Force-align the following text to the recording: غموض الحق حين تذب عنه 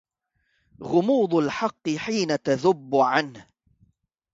غموض 0.83 1.33
الحق 1.35 1.89
حين 1.89 2.41
تذب 2.43 2.95
عنه 2.95 3.47